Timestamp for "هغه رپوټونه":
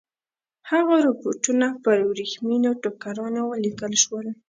0.71-1.67